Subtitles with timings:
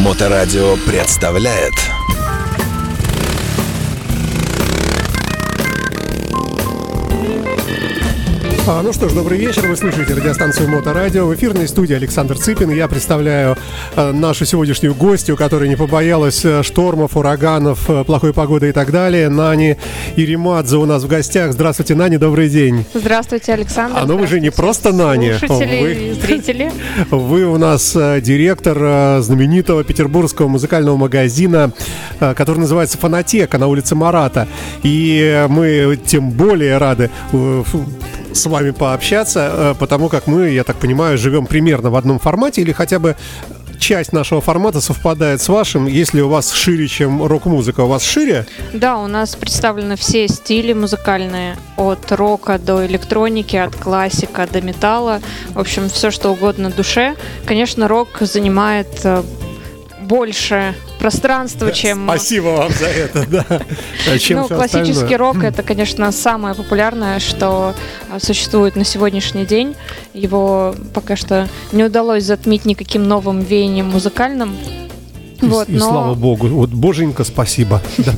[0.00, 1.74] Моторадио представляет
[8.66, 9.66] А, ну что ж, добрый вечер.
[9.66, 11.26] Вы слушаете радиостанцию Моторадио.
[11.26, 12.70] В эфирной студии Александр Цыпин.
[12.70, 13.56] Я представляю
[13.96, 18.92] э, нашу сегодняшнюю гостью, которая не побоялась э, штормов, ураганов, э, плохой погоды и так
[18.92, 19.28] далее.
[19.28, 19.76] Нани
[20.14, 21.52] Иримадзе у нас в гостях.
[21.52, 22.84] Здравствуйте, Нани, добрый день.
[22.94, 23.98] Здравствуйте, Александр.
[23.98, 25.32] А ну вы же не просто Нани.
[25.38, 26.70] Слушатели Вы- зрители.
[27.10, 31.72] Вы у нас э, директор знаменитого петербургского музыкального магазина,
[32.20, 34.46] который называется «Фонотека» на улице Марата.
[34.82, 37.10] И мы тем более рады
[38.32, 42.62] с вами пообщаться, э, потому как мы, я так понимаю, живем примерно в одном формате
[42.62, 43.16] или хотя бы
[43.80, 45.86] часть нашего формата совпадает с вашим.
[45.86, 48.46] Если у вас шире, чем рок-музыка, у вас шире?
[48.72, 55.20] Да, у нас представлены все стили музыкальные, от рока до электроники, от классика до металла.
[55.54, 57.16] В общем, все, что угодно душе.
[57.46, 59.22] Конечно, рок занимает э,
[60.02, 62.04] больше пространства, чем...
[62.04, 63.44] Спасибо вам за это, да.
[64.08, 65.18] А Чем ну, классический остальное?
[65.18, 67.74] рок это, конечно, самое популярное, что
[68.10, 69.74] а, существует на сегодняшний день.
[70.14, 74.56] Его пока что не удалось затмить никаким новым веянием музыкальным.
[75.40, 76.46] И, Вот, и но- слава богу.
[76.48, 77.80] Вот, боженька, спасибо.
[77.98, 78.12] Да.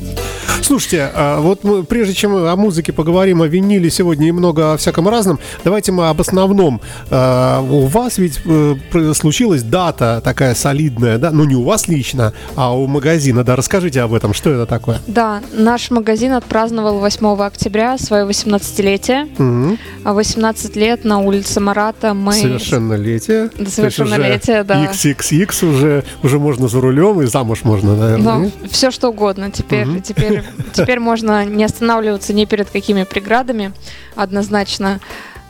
[0.63, 4.73] Слушайте, а вот мы, прежде чем мы о музыке поговорим, о виниле сегодня и много
[4.73, 6.79] о всяком разном, давайте мы об основном.
[7.11, 8.75] А, У вас ведь э,
[9.13, 11.31] случилась дата такая солидная, да?
[11.31, 13.57] Ну, не у вас лично, а у магазина, да?
[13.57, 15.01] Расскажите об этом, что это такое?
[15.05, 19.29] Да, наш магазин отпраздновал 8 октября свое 18-летие.
[19.37, 19.77] Мгм.
[20.05, 22.33] А 18 лет на улице Марата мы...
[22.33, 23.49] Совершеннолетие.
[23.57, 24.85] Есть уже да.
[24.85, 28.37] XXX уже, уже можно за рулем и замуж можно, наверное.
[28.37, 29.51] Ну, все что угодно.
[29.51, 30.01] Теперь, Мгм.
[30.01, 33.73] теперь, теперь можно не останавливаться ни перед какими преградами,
[34.15, 34.99] однозначно.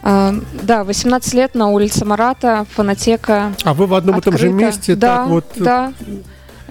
[0.03, 3.53] А, Да, 18 лет на улице Марата, фонотека.
[3.63, 4.65] А вы в одном и том же открыта.
[4.65, 5.93] месте да, так вот Да.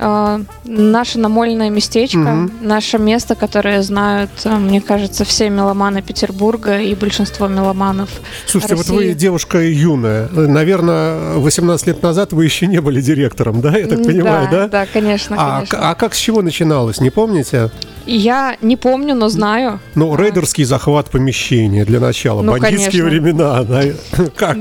[0.04, 2.50] А, Наше намольное местечко, Мгм.
[2.62, 8.08] наше место, которое знают, а, мне кажется, все меломаны Петербурга и большинство меломанов.
[8.46, 9.08] Слушайте, вот России.
[9.10, 10.28] вы девушка юная.
[10.28, 13.76] Наверное, 18 лет назад вы еще не были директором, да?
[13.78, 14.66] Я так понимаю, да?
[14.68, 15.90] Да, конечно, А, конечно.
[15.90, 17.70] а как с чего начиналось, не помните?
[18.04, 19.78] Я не помню, но знаю.
[19.94, 23.04] Ну, рейдерский захват помещения для начала, Ну, бандитские конечно.
[23.10, 23.62] времена.
[23.62, 23.82] да.
[24.36, 24.56] Как?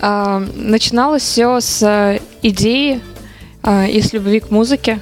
[0.00, 3.00] А, Начиналось все с э, идеи
[3.62, 5.00] а, и с любви к музыке.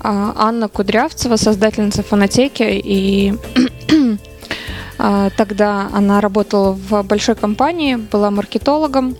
[0.00, 3.34] А, Анна Кудрявцева, создательница фонотеки, и
[4.98, 9.16] а, тогда она работала в большой компании, была маркетологом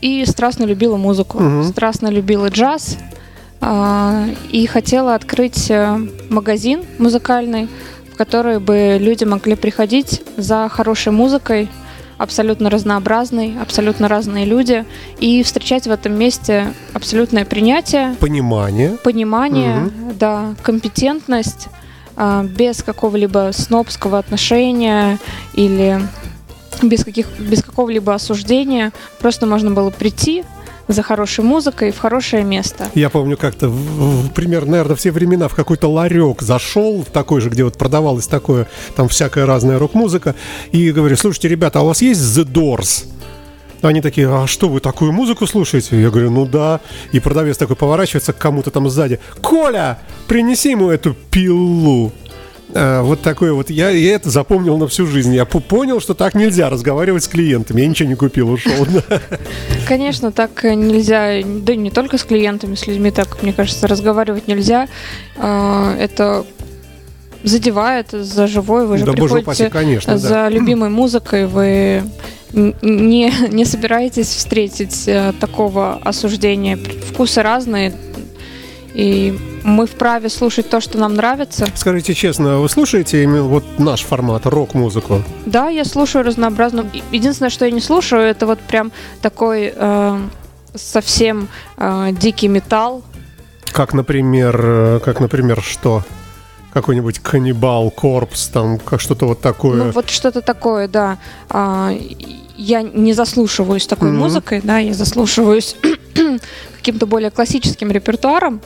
[0.00, 1.64] и страстно любила музыку, Мгм.
[1.64, 2.98] страстно любила джаз
[4.50, 5.98] и хотела открыть э,
[6.28, 7.68] магазин музыкальный,
[8.12, 11.68] в который бы люди могли приходить за хорошей музыкой,
[12.18, 14.84] абсолютно разнообразный, абсолютно разные люди,
[15.20, 18.90] и встречать в этом месте абсолютное принятие, Понимание.
[19.02, 21.68] понимание, да, компетентность,
[22.16, 25.18] а, без какого-либо снобского отношения
[25.54, 26.00] или
[26.82, 28.92] без, каких, без какого-либо осуждения.
[29.20, 30.44] Просто можно было прийти
[30.88, 32.90] за хорошей музыкой в хорошее место.
[32.94, 33.72] Я помню как-то
[34.34, 38.26] примерно, наверное, в те времена в какой-то ларек зашел, в такой же, где вот продавалось
[38.26, 38.66] такое,
[38.96, 40.34] там всякая разная рок-музыка,
[40.72, 43.06] и говорю, слушайте, ребята, а у вас есть The Doors?
[43.80, 46.00] Они такие, а что, вы такую музыку слушаете?
[46.00, 46.80] Я говорю, ну да.
[47.12, 49.20] И продавец такой поворачивается к кому-то там сзади.
[49.40, 52.12] Коля, принеси ему эту пилу.
[52.74, 53.70] А, вот такой вот.
[53.70, 55.34] Я, я это запомнил на всю жизнь.
[55.34, 57.80] Я понял, что так нельзя разговаривать с клиентами.
[57.80, 58.86] Я ничего не купил, ушел.
[59.88, 64.48] Конечно, так нельзя, да и не только с клиентами, с людьми так, мне кажется, разговаривать
[64.48, 64.88] нельзя.
[65.36, 66.44] А, Это
[67.42, 70.18] задевает за живое, вы же Да, боже упаси, приходите конечно, да.
[70.18, 72.02] за любимой музыкой, вы
[72.52, 76.76] не, не собираетесь встретить э, такого осуждения.
[76.76, 77.92] Вкусы разные,
[78.94, 81.66] и мы вправе слушать то, что нам нравится.
[81.74, 85.22] Скажите честно, вы слушаете именно вот наш формат, рок-музыку?
[85.46, 86.88] Да, я слушаю разнообразную.
[86.92, 88.92] И- Единственное, что я не слушаю, это вот прям
[89.22, 90.18] такой э,
[90.74, 93.02] совсем э, дикий металл.
[93.72, 96.02] Как, например, э, как, например, что?
[96.72, 99.84] Какой-нибудь каннибал, корпс, там, как что-то вот такое.
[99.84, 101.18] Ну, вот что-то такое, да.
[101.48, 101.92] А,
[102.56, 104.18] я не заслушиваюсь такой Мгм.
[104.18, 105.76] музыкой, да, я заслушиваюсь
[106.76, 108.60] каким-то более классическим репертуаром.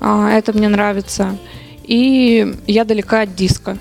[0.00, 1.36] А, это мне нравится.
[1.84, 3.78] И я далека от диска.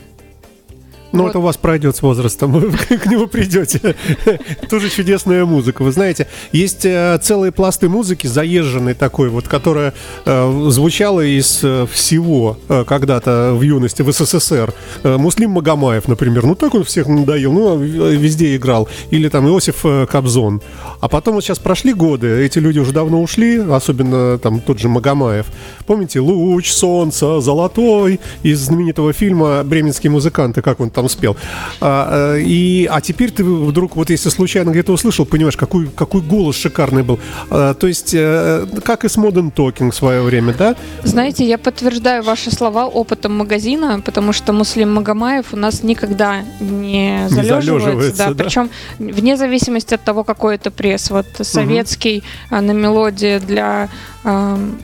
[1.18, 1.30] Ну, Вот.
[1.30, 3.96] это у вас пройдет с возрастом, вы к нему придете.
[4.69, 5.81] Тоже чудесная музыка.
[5.84, 9.94] Вы знаете, есть э, целые пласты музыки, заезженной такой, вот, которая
[10.25, 14.74] э, звучала из э, всего когда-то в юности в СССР.
[15.04, 18.88] Муслим Магомаев, например, ну так он всех надоел, ну везде играл.
[19.12, 20.62] Или там Иосиф Кобзон.
[21.00, 24.90] А потом вот сейчас прошли годы, эти люди уже давно ушли, особенно там тот же
[24.90, 25.48] Магомаев.
[25.86, 31.36] Помните, луч солнца золотой из знаменитого фильма «Бременские музыканты», как он там спел.
[31.81, 36.21] А, э, и, а теперь ты вдруг, вот если случайно где-то услышал, понимаешь, какой, какой
[36.21, 37.19] голос шикарный был.
[37.50, 40.75] А, то есть, э, как и с Modern Talking в свое время, да?
[41.04, 47.27] Знаете, я подтверждаю ваши слова опытом магазина, потому что Муслим Магомаев у нас никогда не
[47.30, 47.80] залеживается.
[47.80, 48.44] залеживается, да, да.
[48.44, 48.69] Причем
[49.00, 51.09] вне зависимости от того, какой это пресс.
[51.09, 53.89] Вот советский а, на мелодии для
[54.24, 54.77] ам,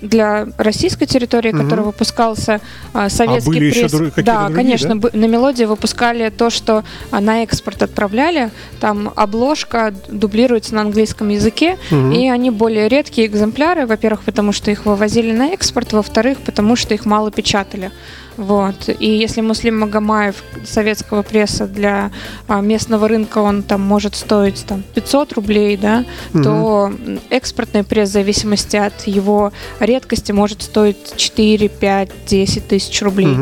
[0.00, 1.64] для российской территории, Мгм.
[1.64, 2.60] который выпускался
[2.92, 3.92] а, советский были еще пресс.
[3.92, 5.08] друг- какие-то да, другие, конечно, да?
[5.12, 8.50] на мелодии выпускали то, что а, на экспорт отправляли.
[8.80, 12.12] Там обложка дублируется на английском языке, Мгм.
[12.12, 16.94] и они более редкие экземпляры, во-первых, потому что их вывозили на экспорт, во-вторых, потому что
[16.94, 17.90] их мало печатали.
[18.36, 18.88] Вот.
[18.98, 22.10] И если Муслим Магомаев советского пресса для
[22.48, 26.04] а, местного рынка, он там может стоить там, 500 рублей, да,
[26.42, 33.02] то м, экспортный пресс в зависимости от его редкости может стоить 4, 5, 10 тысяч
[33.02, 33.34] рублей.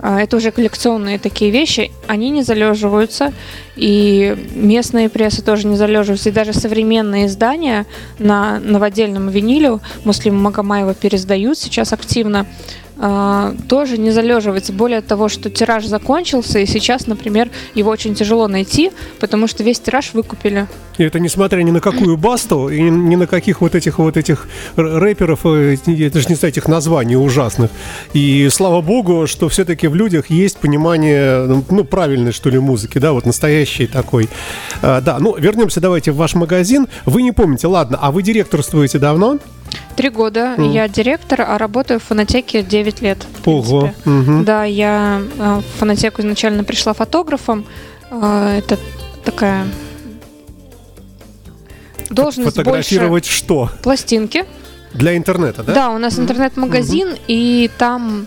[0.00, 3.32] А, Это уже коллекционные такие вещи, они не залеживаются,
[3.76, 7.86] и местные прессы тоже не залеживаются, и даже современные издания
[8.18, 12.46] на новодельном виниле Муслима Магомаева пересдают сейчас активно,
[13.68, 14.72] тоже не залеживается.
[14.72, 18.90] Более того, что тираж закончился, и сейчас, например, его очень тяжело найти,
[19.20, 20.66] потому что весь тираж выкупили.
[20.98, 24.48] И это несмотря ни на какую басту и ни на каких вот этих вот этих
[24.76, 27.70] рэперов, э, я даже не знаю этих названий ужасных.
[28.14, 33.12] И слава богу, что все-таки в людях есть понимание, ну, правильной, что ли, музыки, да,
[33.12, 34.28] вот настоящий такой.
[34.82, 36.88] А, да, ну, вернемся давайте в ваш магазин.
[37.04, 39.38] Вы не помните, ладно, а вы директорствуете давно?
[39.96, 43.26] Три года я директор, а работаю в фонотеке 9 лет.
[43.44, 43.92] Ого.
[44.04, 44.44] мгм.
[44.44, 47.64] Да, я э, в фонотеку изначально пришла фотографом.
[48.10, 48.78] Э, Это
[49.24, 49.66] такая
[52.10, 53.70] должность больше Фотографировать что?
[53.82, 54.44] пластинки.
[54.92, 55.74] Для интернета, да?
[55.74, 58.26] Да, у нас интернет-магазин, и там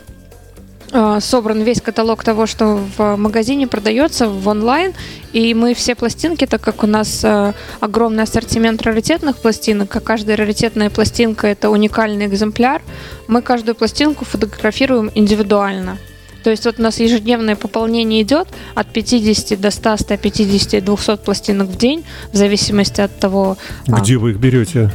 [1.20, 4.94] собран весь каталог того, что в магазине продается в онлайн.
[5.34, 10.36] И мы все пластинки, так как у нас э, огромный ассортимент раритетных пластинок, а каждая
[10.36, 12.82] раритетная пластинка это уникальный экземпляр,
[13.28, 15.98] мы каждую пластинку фотографируем индивидуально.
[16.44, 21.68] То есть вот у нас ежедневное пополнение идет от 50 до 100, 150, 200 пластинок
[21.68, 23.58] в день, в зависимости от того,
[23.88, 24.90] а, Где вы их берете?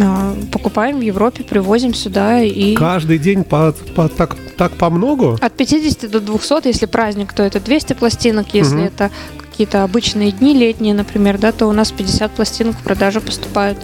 [0.00, 5.36] А, покупаем в Европе, привозим сюда и Каждый день по, по- так, так по много?
[5.40, 8.84] от 50 до 200, если праздник, то это 200 пластинок, если Мгм.
[8.84, 9.10] это
[9.56, 13.78] какие-то обычные дни летние, например, да, то у нас 50 пластинок в продажу поступают.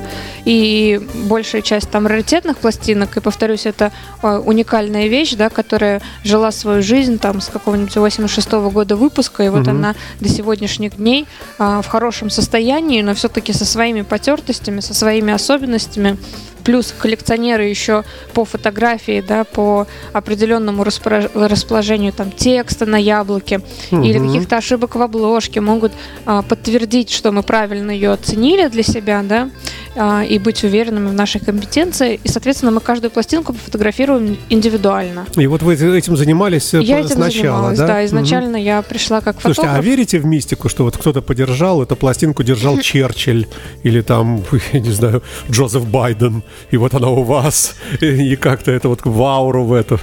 [0.44, 3.90] И большая часть там раритетных пластинок, и повторюсь, это
[4.22, 9.48] э, уникальная вещь, да, которая жила свою жизнь там с какого-нибудь 86 года выпуска, и
[9.48, 9.70] вот Мгм.
[9.70, 11.26] она до сегодняшних дней
[11.58, 16.18] а, в хорошем состоянии, но все-таки со своими потертостями, со своими особенностями.
[16.64, 18.04] Плюс коллекционеры еще
[18.34, 23.60] по фотографии, да, по определенному расположению там текста на яблоке
[23.90, 24.28] или Мгм.
[24.32, 25.92] каких-то ошибок в обложке могут
[26.26, 29.50] а, подтвердить, что мы правильно ее оценили для себя, да,
[29.96, 32.20] а, и быть уверенными в нашей компетенции.
[32.22, 35.26] И, соответственно, мы каждую пластинку фотографируем индивидуально.
[35.36, 37.30] И вот вы этим занимались э, Я этим сначала,
[37.74, 37.86] занималась, да?
[37.86, 38.04] да.
[38.06, 39.78] Изначально я пришла как Слушайте, фотограф.
[39.80, 43.46] а верите в мистику, что вот кто-то подержал, эту пластинку держал Черчилль
[43.82, 48.88] или там, я не знаю, Джозеф Байден, и вот она у вас, и как-то это
[48.88, 50.00] вот в ауру в эту.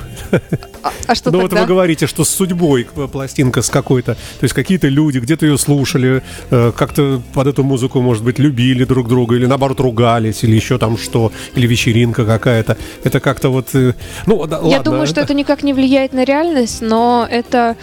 [0.81, 4.53] А, а что Ну вот вы говорите, что с судьбой пластинка с какой-то, то есть
[4.53, 9.35] какие-то люди где-то ее слушали, э, как-то под эту музыку, может быть, любили друг друга,
[9.35, 12.77] или наоборот ругались, или еще там что, или вечеринка какая-то.
[13.03, 13.93] Это как-то вот, э,
[14.25, 14.69] ну да, ладно.
[14.69, 17.75] Я думаю, что это никак не влияет на реальность, но это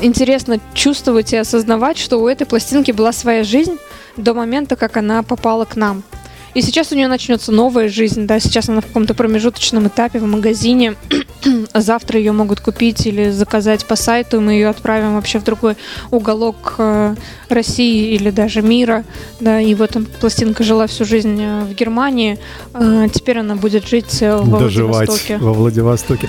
[0.00, 3.76] интересно чувствовать и осознавать, что у этой пластинки была своя жизнь
[4.16, 6.02] до момента, как она попала к нам.
[6.54, 10.26] И сейчас у нее начнется новая жизнь, да, сейчас она в каком-то промежуточном этапе в
[10.26, 10.96] магазине,
[11.72, 15.44] а завтра ее могут купить или заказать по сайту, и мы ее отправим вообще в
[15.44, 15.76] другой
[16.10, 17.14] уголок э,
[17.48, 19.04] России или даже мира,
[19.40, 22.38] да, и вот пластинка жила всю жизнь э, в Германии,
[22.74, 25.38] а теперь она будет жить э, во доживать Владивостоке.
[25.38, 26.28] во Владивостоке.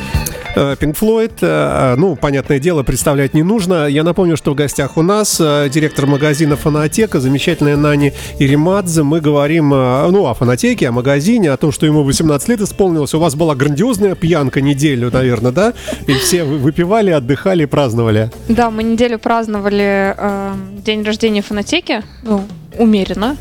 [0.55, 1.95] Pink Floyd.
[1.95, 3.87] Ну, понятное дело, представлять не нужно.
[3.87, 9.01] Я напомню, что в гостях у нас директор магазина «Фонотека», замечательная Нани Иримадзе.
[9.01, 9.73] Мы говорим,
[10.13, 13.15] ну, о «Фонотеке», о магазине, о том, что ему 18 лет исполнилось.
[13.15, 15.73] У вас была грандиозная пьянка неделю, наверное, да?
[16.05, 18.31] И все выпивали, отдыхали, праздновали.
[18.47, 20.53] Да, мы неделю праздновали э,
[20.85, 22.03] день рождения «Фонотеки».
[22.21, 22.43] Ну,
[22.77, 23.37] умеренно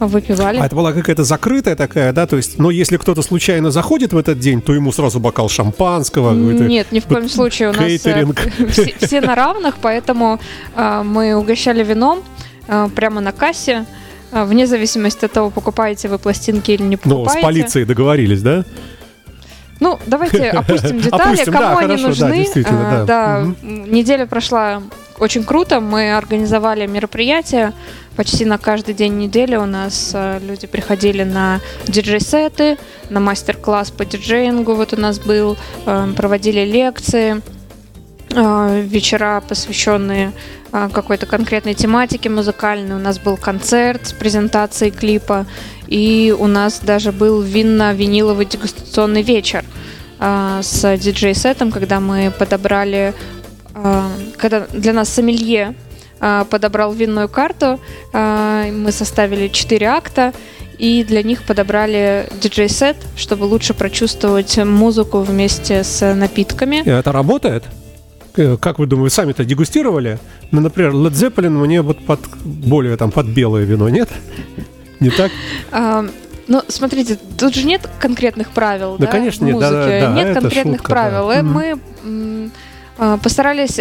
[0.00, 0.58] выпивали.
[0.58, 2.26] А это была какая-то закрытая такая, да?
[2.26, 6.32] То есть, но если кто-то случайно заходит в этот день, то ему сразу бокал шампанского.
[6.32, 7.68] Нет, ни в коем случае.
[7.68, 8.24] У нас э,
[8.70, 10.40] все, все на равных, поэтому
[10.74, 12.22] э, мы угощали вином
[12.66, 13.84] э, прямо на кассе.
[14.34, 17.34] Э, вне зависимости от того, покупаете вы пластинки или не покупаете.
[17.34, 18.64] Ну, с полицией договорились, да?
[19.78, 22.46] Ну, давайте опустим детали, опустим, кому да, они хорошо, нужны.
[22.54, 23.04] Да, а, да.
[23.04, 23.54] да угу.
[23.62, 24.82] неделя прошла
[25.20, 25.78] очень круто.
[25.78, 27.72] Мы организовали мероприятие
[28.16, 29.54] почти на каждый день недели.
[29.54, 32.76] У нас э, люди приходили на диджей-сеты,
[33.10, 34.74] на мастер-класс по диджеингу.
[34.74, 37.40] Вот у нас был, проводили лекции,
[38.30, 40.32] вечера, посвященные
[40.92, 42.96] какой-то конкретной тематике музыкальной.
[42.96, 45.46] У нас был концерт с презентацией клипа.
[45.86, 49.64] И у нас даже был винно-виниловый дегустационный вечер
[50.18, 53.14] э, с диджей-сетом, когда мы подобрали
[53.74, 55.74] а, когда для нас сомелье
[56.20, 57.80] а, подобрал винную карту,
[58.12, 60.32] а, мы составили 4 акта,
[60.78, 66.82] и для них подобрали диджей-сет, чтобы лучше прочувствовать музыку вместе с напитками.
[66.84, 67.64] И это работает?
[68.36, 70.18] Э, как вы думаете, сами-то дегустировали?
[70.50, 74.08] Ну, например, Led Zeppelin мне вот под более там под белое вино, нет?
[75.00, 75.30] Не так?
[76.46, 80.38] Ну, смотрите, тут же нет конкретных правил, да, да конечно, нет, да, да, да, нет
[80.38, 81.28] конкретных шутка, правил.
[81.28, 81.36] Да.
[81.36, 81.80] Э, мы
[82.98, 83.80] а, постарались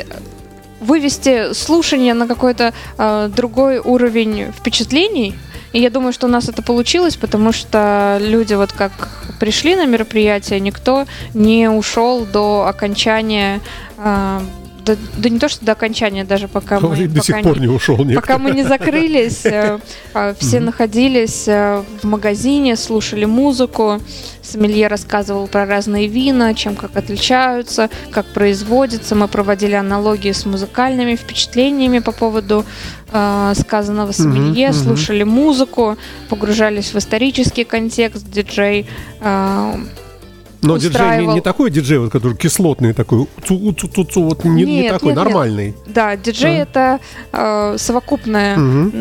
[0.79, 5.35] вывести слушание на какой-то э, другой уровень впечатлений.
[5.73, 8.91] И я думаю, что у нас это получилось, потому что люди вот как
[9.39, 13.59] пришли на мероприятие, никто не ушел до окончания
[13.97, 14.39] э,
[14.85, 16.95] да, да не то, что до окончания, даже пока мы...
[16.95, 18.21] до пока сих не, пор не ушел некто.
[18.21, 19.79] Пока мы не закрылись, э,
[20.13, 23.99] а, все находились э, в магазине, слушали музыку,
[24.41, 29.15] сомелье рассказывал про разные вина, чем как отличаются, как производятся.
[29.15, 32.65] Мы проводили аналогии с музыкальными впечатлениями по поводу
[33.11, 35.97] э, сказанного сомелье, слушали музыку,
[36.29, 38.29] погружались в исторический контекст.
[38.29, 38.87] Диджей,
[40.67, 41.11] но устраивал.
[41.11, 44.63] диджей не, не такой диджей, вот, который кислотный такой, цу, цу, цу, цу, вот не,
[44.63, 45.67] нет, не такой, нет, нормальный.
[45.67, 45.75] Нет.
[45.87, 46.63] Да, диджей а.
[46.63, 46.99] это
[47.31, 48.91] э, совокупное угу.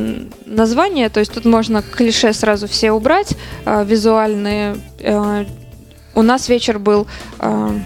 [0.47, 4.77] название, то есть тут можно клише сразу все убрать, э, визуальные.
[4.99, 5.45] Э,
[6.15, 7.07] у нас вечер был
[7.39, 7.79] э,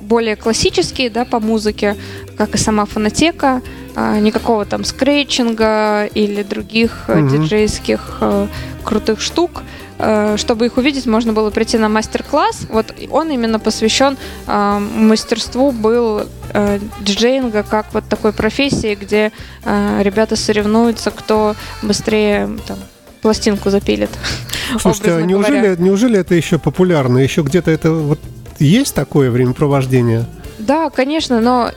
[0.00, 1.96] более классический, да, по музыке,
[2.36, 3.62] как и сама фонотека,
[3.94, 7.28] э, никакого там скретчинга или других угу.
[7.28, 8.46] диджейских э,
[8.84, 9.62] крутых штук.
[10.02, 12.66] Э, чтобы их увидеть, можно было прийти на мастер-класс.
[12.70, 14.16] Вот он именно посвящен
[14.46, 19.30] э, мастерству был э, диджеинга как вот такой профессии, где
[19.64, 22.78] э, ребята соревнуются, кто быстрее там,
[23.20, 24.10] пластинку запилит.
[24.80, 27.18] Слушайте, а неужели, неужели это еще популярно?
[27.18, 28.20] Еще где-то это вот
[28.58, 30.24] есть такое времяпровождение?
[30.58, 31.72] Да, конечно, но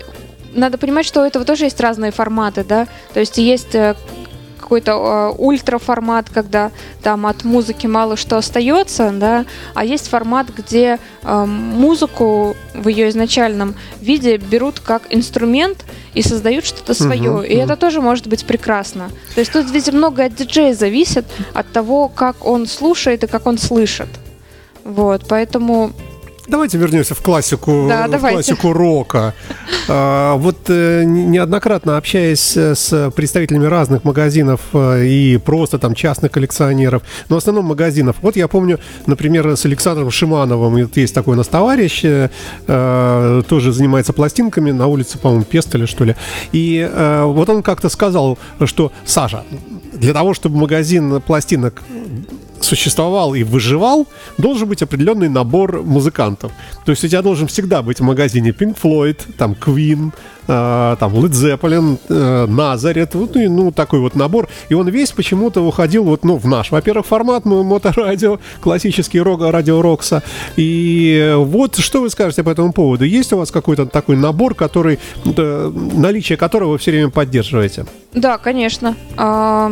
[0.54, 2.88] надо понимать, что у этого тоже есть разные форматы, да.
[3.14, 3.96] То есть есть э,
[4.64, 11.00] какой-то э, ультраформат, когда там от музыки мало что остается, да, а есть формат, где
[11.24, 17.22] э, музыку в ее изначальном виде берут как инструмент и создают что-то свое.
[17.22, 17.64] Uh-huh, и uh-huh.
[17.64, 19.10] это тоже может быть прекрасно.
[19.36, 23.46] То есть тут ведь много от диджея зависит, от того, как он слушает и как
[23.46, 24.10] он слышит.
[24.84, 25.92] Вот, поэтому
[26.48, 29.34] Давайте вернемся в классику, да, в классику рока.
[29.88, 37.04] А, вот э, неоднократно общаясь с представителями разных магазинов э, и просто там частных коллекционеров,
[37.30, 38.18] но в основном магазинов.
[38.22, 44.12] Вот я помню, например, с Александром Шимановым, есть такой у нас товарищ, э, тоже занимается
[44.12, 46.16] пластинками на улице, по-моему, Пестеля, что ли.
[46.52, 46.90] И
[47.24, 49.44] вот он как-то сказал, что Саша,
[49.94, 51.84] для того, чтобы магазин пластинок
[52.64, 56.52] существовал и выживал, должен быть определенный набор музыкантов.
[56.86, 60.12] То есть у тебя должен всегда быть в магазине Pink Floyd, там Queen,
[60.48, 64.50] э, там Led Zeppelin, э, Nazareth, вот, ну, ну, такой вот набор.
[64.70, 69.82] И он весь почему-то уходил вот, ну, в наш, во-первых, формат моторадио, классический рок, радио
[69.82, 70.24] Рокса.
[70.56, 73.06] И вот что вы скажете по этому поводу?
[73.06, 77.86] Есть у вас какой-то такой набор, который, э, наличие которого вы все время поддерживаете?
[78.14, 78.96] Да, конечно.
[79.18, 79.72] А,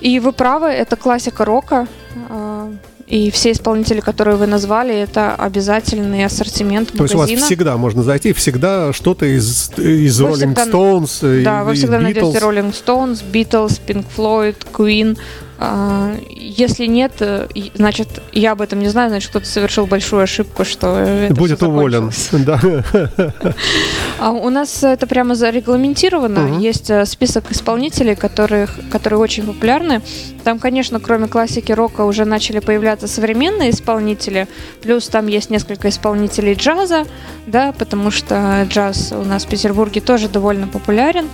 [0.00, 1.86] и вы правы, это классика рока.
[2.28, 2.72] А,
[3.10, 6.98] и все исполнители, которые вы назвали, это обязательный ассортимент магазина.
[6.98, 11.64] То есть у вас всегда можно зайти, всегда что-то из, из Rolling всегда, Stones, Да,
[11.64, 12.02] вы всегда Beatles.
[12.02, 15.18] найдете Rolling Stones, Beatles, Pink Floyd, Queen,
[15.60, 20.98] если нет, э, значит, я об этом не знаю, значит, кто-то совершил большую ошибку, что
[20.98, 22.10] это Будет уволен.
[22.32, 22.58] Да.
[24.18, 26.40] А у нас это прямо зарегламентировано.
[26.40, 26.58] Мгм.
[26.58, 30.00] Есть э, список исполнителей, которых, которые очень популярны.
[30.44, 34.48] Там, конечно, кроме классики рока уже начали появляться современные исполнители.
[34.82, 37.04] Плюс там есть несколько исполнителей джаза,
[37.46, 41.26] да, потому что джаз у нас в Петербурге тоже довольно популярен.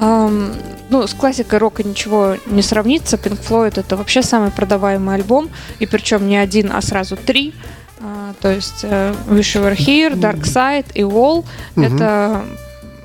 [0.00, 0.52] Ам,
[0.90, 3.16] ну, с классикой рока ничего не сравнится.
[3.16, 5.50] Pink Floyd это вообще самый продаваемый альбом,
[5.80, 7.52] и причем не один, а сразу три.
[8.00, 11.96] А, то есть э, Wish You Were Here, Dark Side и Wall Мгм.
[11.96, 12.42] это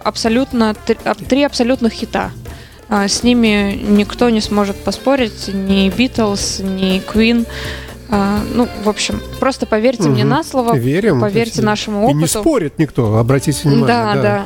[0.04, 2.32] абсолютно три, ап- три абсолютных хита.
[2.90, 7.48] А, С ними никто не сможет поспорить, ни Битлз, ни Queen.
[8.10, 10.30] А, Ну, в общем, просто поверьте мне Мгм.
[10.30, 11.20] на слово, Верим.
[11.22, 12.20] поверьте нашему И опыту.
[12.20, 13.88] не спорит никто, обратите внимание.
[13.88, 14.46] Да, да.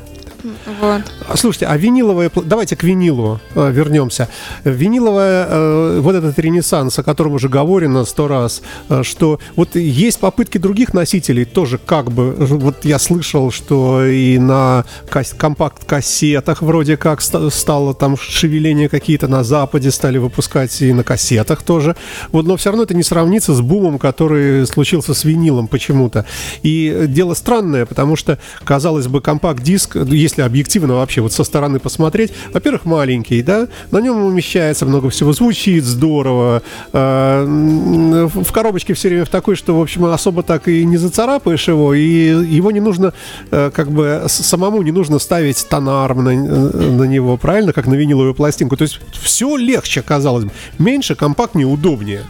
[0.82, 1.02] Вот.
[1.28, 2.32] А, Слушайте, а виниловая...
[2.46, 4.30] Давайте к винилу э, вернемся.
[4.64, 10.20] Виниловая, э, вот этот ренессанс, о котором уже говорено сто раз, э, что вот есть
[10.20, 12.34] попытки других носителей тоже как бы...
[12.38, 19.28] Вот я слышал, что и на кас- компакт-кассетах вроде как ста- стало там шевеление какие-то
[19.28, 21.96] на Западе стали выпускать и на кассетах тоже.
[22.32, 26.26] Вот, но все равно это не сравнится с бумом, который случился с винилом почему-то.
[26.64, 31.44] И э, дело странное, потому что, казалось бы, компакт-диск, ну, если объективно вообще вот со
[31.44, 36.62] стороны посмотреть, во-первых, маленький, да, на нем умещается много всего, звучит здорово,
[36.94, 40.98] э, м, в коробочке все время в такой, что, в общем, особо так и не
[40.98, 43.14] зацарапаешь его, и его не нужно,
[43.52, 48.34] э, как бы, самому не нужно ставить тонарм на, на него, правильно, как на виниловую
[48.34, 48.78] пластинку.
[48.78, 52.22] То есть все легче, казалось бы, меньше, компактнее, удобнее.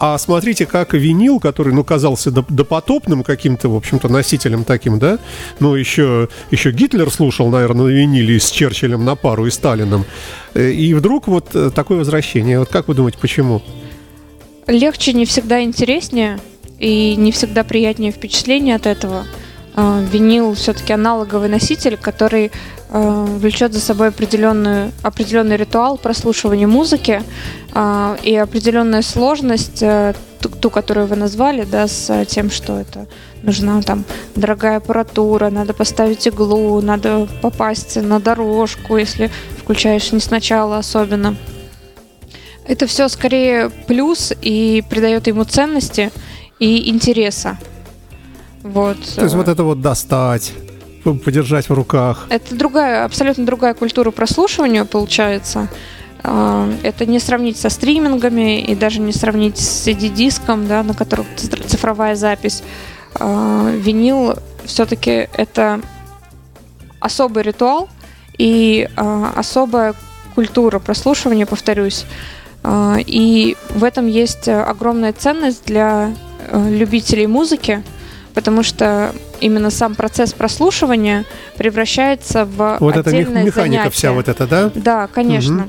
[0.00, 5.18] А смотрите, как винил, который, ну, казался доп- допотопным каким-то, в общем-то, носителем таким, да?
[5.58, 10.04] Ну, еще, еще Гитлер слушал, наверное, на виниле с Черчиллем на пару и Сталином.
[10.54, 12.60] Э, И вдруг вот э, такое возвращение.
[12.60, 13.60] Вот как вы думаете, почему?
[14.68, 16.38] Легче не всегда интереснее
[16.78, 19.24] и не всегда приятнее впечатление от этого.
[19.74, 22.50] А, Винил все-таки аналоговый носитель, который э,
[22.90, 27.22] влечет за собой определенную, определенный ритуал прослушивания музыки
[27.72, 32.78] а, и определенная сложность, э, ту, ту, которую вы назвали, да, с э, тем, что
[32.78, 33.06] это
[33.42, 34.04] нужна там
[34.34, 41.36] дорогая аппаратура, надо поставить иглу, надо попасть на дорожку, если включаешь не сначала особенно.
[42.66, 46.10] Это все скорее плюс и придает ему ценности
[46.58, 47.58] и интереса.
[48.62, 48.98] Вот.
[49.14, 50.52] То есть э, вот это вот достать,
[51.14, 52.26] подержать в руках.
[52.28, 55.68] Это другая, абсолютно другая культура прослушивания получается.
[56.22, 61.26] А, Это не сравнить со стримингами и даже не сравнить с CD-диском, да, на котором
[61.36, 62.62] цифр- цифровая запись.
[63.14, 65.80] А, Винил все-таки это
[67.00, 67.88] особый ритуал
[68.36, 69.94] и а, особая
[70.34, 72.04] культура прослушивания, повторюсь.
[73.06, 76.12] И в этом есть э, огромная ценность для
[76.48, 77.82] э, любителей музыки,
[78.38, 81.24] потому что именно сам процесс прослушивания
[81.56, 83.90] превращается в Вот это отдельное механика занятие.
[83.90, 84.70] вся вот эта, да?
[84.76, 85.68] Да, конечно.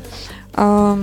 [0.56, 1.00] Ну,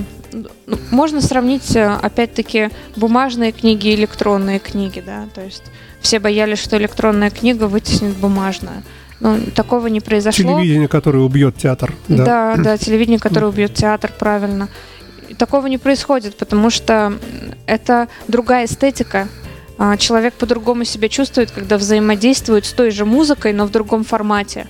[0.93, 5.65] Можно сравнить, э, опять-таки, бумажные книги и электронные книги, да, то есть
[6.01, 8.85] все боялись, что электронная книга вытеснит бумажную.
[9.19, 10.45] Но такого не произошло.
[10.45, 11.93] Телевидение, которое убьет театр.
[12.07, 14.69] Да, да, телевидение, которое убьет театр, правильно.
[15.37, 17.15] Такого не происходит, потому что
[17.67, 19.27] это другая эстетика.
[19.79, 24.67] А, Человек по-другому себя чувствует, когда взаимодействует с той же музыкой, но в другом формате.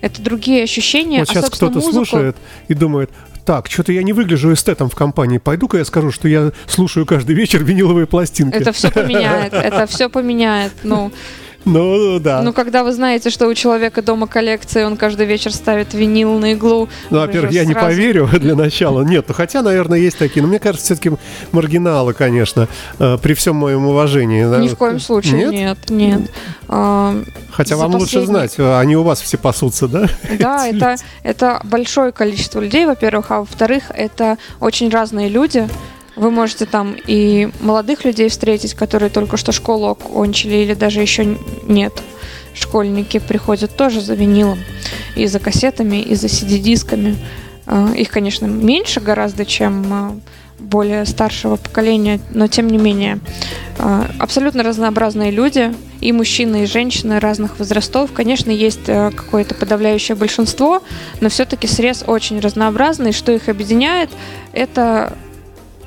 [0.00, 1.20] Это другие ощущения.
[1.20, 2.36] Вот а, сейчас кто-то музыку- слушает
[2.68, 3.10] и думает,
[3.44, 5.38] так, что-то я не выгляжу эстетом в компании.
[5.38, 8.54] Пойду-ка я скажу, что я слушаю каждый вечер виниловые пластинки.
[8.54, 9.52] Это все поменяет.
[9.54, 10.72] Это все поменяет.
[10.82, 11.10] Ну,
[11.72, 12.42] Ну, да.
[12.42, 16.52] ну, когда вы знаете, что у человека дома коллекция, он каждый вечер ставит винил на
[16.54, 16.88] иглу.
[17.10, 19.02] Ну, вы во-первых, я не сразу- поверю для начала.
[19.02, 20.42] Нет, ну хотя, наверное, есть такие.
[20.42, 21.12] Но мне кажется, все-таки
[21.52, 24.42] маргиналы, конечно, э, при всем моем уважении.
[24.60, 25.52] Ни в коем случае Нет?
[25.52, 26.30] нет, нет.
[26.68, 27.14] А,
[27.50, 30.06] Хотя За вам лучше последний- знать, э, они у вас все пасутся, да?
[30.38, 35.68] Да, это, это большое количество людей, во-первых, а во-вторых, это очень разные люди.
[36.18, 41.38] Вы можете там и молодых людей встретить, которые только что школу окончили или даже еще
[41.62, 41.92] нет.
[42.54, 44.58] Школьники приходят тоже за винилом,
[45.14, 47.16] и за кассетами, и за CD-дисками.
[47.66, 50.16] А, Их, конечно, меньше гораздо, чем а,
[50.58, 53.20] более старшего поколения, но тем не менее.
[53.78, 58.12] А, Абсолютно разнообразные люди, и мужчины, и женщины разных возрастов.
[58.12, 60.80] Конечно, есть э, какое-то подавляющее большинство,
[61.20, 63.10] но все-таки срез очень разнообразный.
[63.12, 64.08] Что их объединяет,
[64.52, 65.16] это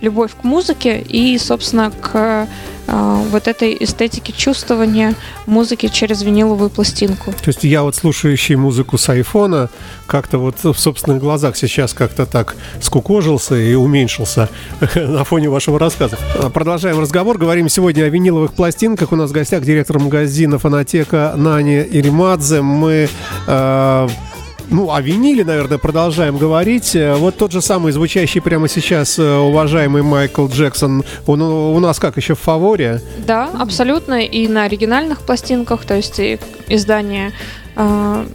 [0.01, 2.47] любовь к музыке и, собственно, к
[2.87, 7.31] э, вот этой эстетике чувствования музыки через виниловую пластинку.
[7.31, 9.69] То есть я вот слушающий музыку с айфона
[10.07, 14.49] как-то вот в собственных глазах сейчас как-то так скукожился и уменьшился
[14.95, 16.17] на фоне вашего рассказа.
[16.53, 17.37] Продолжаем разговор.
[17.37, 19.11] Говорим сегодня о виниловых пластинках.
[19.11, 22.61] У нас в гостях директор магазина «Фонотека» Нани Иримадзе.
[22.61, 23.07] Мы
[23.47, 24.07] э,
[24.71, 26.95] ну, о виниле, наверное, продолжаем говорить.
[26.95, 31.99] Э, вот тот же самый звучащий прямо сейчас э, уважаемый Майкл Джексон, он у нас
[31.99, 33.01] как, еще в фаворе?
[33.27, 34.21] Да, абсолютно.
[34.21, 36.19] И на оригинальных пластинках, то есть
[36.67, 37.33] издание
[37.75, 38.25] э,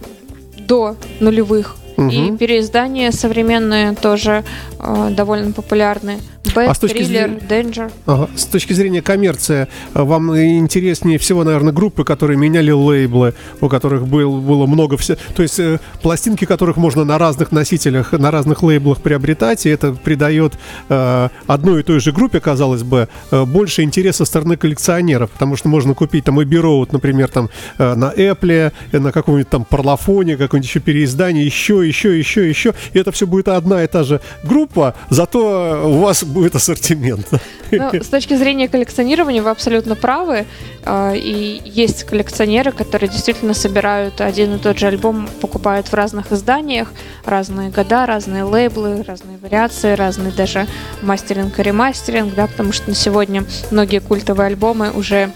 [0.59, 1.77] до нулевых.
[1.97, 2.11] Угу.
[2.11, 4.45] И переиздания современные тоже
[4.79, 6.19] э, довольно популярны.
[6.55, 7.41] Bad, а с точки Thriller, зрения...
[7.49, 7.93] Danger.
[8.07, 8.29] Ага.
[8.37, 14.07] С точки зрения коммерции, э, вам интереснее всего, наверное, группы, которые меняли лейблы, у которых
[14.07, 18.63] был, было много все, то есть э, пластинки, которых можно на разных носителях, на разных
[18.63, 20.55] лейблах приобретать, и это придает
[20.89, 25.57] э, одной и той же группе, казалось бы, э, больше интереса со стороны коллекционеров, потому
[25.57, 29.65] что можно купить там и Road, например, там э, на Apple, э, на каком-нибудь там
[29.65, 34.03] Парлофоне, какое-нибудь еще переиздание, еще, еще, еще, еще, и это все будет одна и та
[34.03, 37.27] же группа, зато у вас будет ассортимент.
[37.70, 40.46] Ну, с точки зрения коллекционирования вы абсолютно правы.
[40.85, 46.31] А, и есть коллекционеры, которые действительно собирают один и тот же альбом, покупают в разных
[46.33, 46.92] изданиях,
[47.25, 50.66] разные года, разные лейблы, разные вариации, разные даже
[51.03, 55.33] мастеринг и ремастеринг, да, потому что на сегодня многие культовые альбомы уже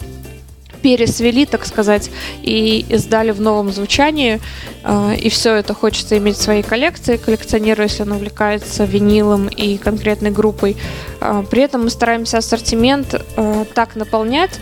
[0.83, 2.11] пересвели, так сказать,
[2.43, 4.41] и издали в новом звучании.
[4.83, 9.77] А, и все это хочется иметь в своей коллекции, коллекционеру, если он увлекается винилом и
[9.77, 10.77] конкретной группой.
[11.21, 14.61] А, при этом мы стараемся ассортимент а, так наполнять,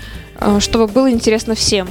[0.60, 1.88] чтобы было интересно всем.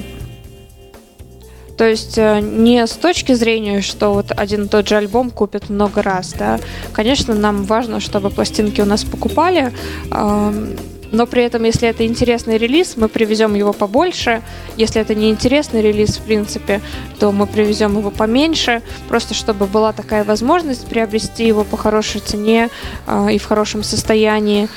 [1.78, 6.02] То есть не с точки зрения, что вот один и тот же альбом купят много
[6.02, 6.60] раз, да.
[6.92, 9.74] Конечно, нам важно, чтобы пластинки у нас покупали,
[11.12, 14.42] но при этом, если это интересный релиз, мы привезем его побольше.
[14.76, 16.82] Если это не интересный релиз, в принципе,
[17.20, 22.70] то мы привезем его поменьше, просто чтобы была такая возможность приобрести его по хорошей цене
[23.06, 24.70] э, и в хорошем состоянии.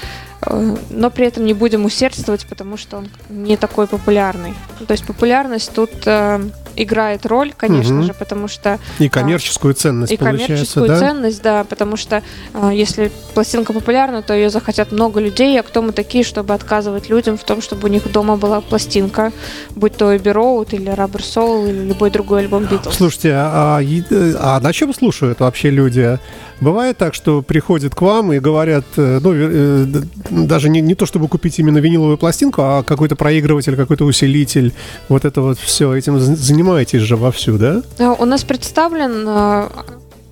[0.47, 4.55] Э, но при этом не будем усердствовать, потому что он не такой популярный.
[4.87, 6.41] То есть популярность тут э,
[6.77, 8.05] играет роль, конечно угу.
[8.05, 8.79] же, потому что...
[8.99, 10.99] И а, коммерческую ценность, И коммерческую да?
[10.99, 12.23] ценность, да, потому что
[12.55, 17.09] а, если пластинка популярна, то ее захотят много людей, а кто мы такие, чтобы отказывать
[17.09, 19.33] людям в том, чтобы у них дома была пластинка,
[19.71, 22.97] будь то Эбби Роуд или Rubber Soul или любой другой альбом Битлз.
[22.97, 26.19] Слушайте, а, а, а на чем слушают вообще люди?
[26.61, 29.87] Бывает так, что приходят к вам и говорят, э, ну, э,
[30.31, 34.73] даже не, не то, чтобы купить именно виниловую пластинку, а какой-то проигрыватель, какой-то усилитель,
[35.09, 37.83] вот это вот все, этим занимаетесь же вовсю, да?
[38.19, 39.69] У нас представлен э,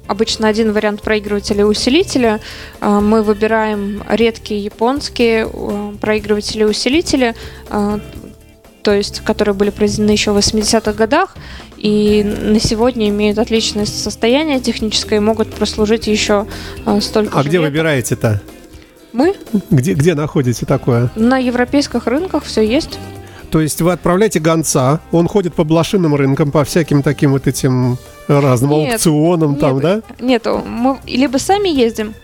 [0.07, 2.41] обычно один вариант проигрывателя и усилителя.
[2.81, 5.49] Мы выбираем редкие японские
[6.01, 7.35] проигрыватели и усилители,
[8.89, 11.37] то есть которые были произведены еще в 80-х годах,
[11.77, 16.47] и на сегодня имеют отличное состояние техническое и могут прослужить еще
[16.87, 17.67] э, столько А где лет.
[17.67, 18.41] выбираете-то?
[19.13, 19.35] Мы?
[19.69, 21.11] Где, где находите такое?
[21.17, 22.99] На европейских рынках все есть.
[23.51, 27.99] То есть вы отправляете гонца, он ходит по блошиным рынкам, по всяким таким вот этим
[28.27, 30.01] разным нет, аукционам нет, там, да?
[30.19, 32.15] Нет, мы либо сами ездим,